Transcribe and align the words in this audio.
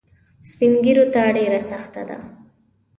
سپین 0.51 0.73
ږیرو 0.83 1.05
ته 1.13 1.21
ډېره 1.35 1.59
سخته 1.69 2.01
ده. 2.09 2.17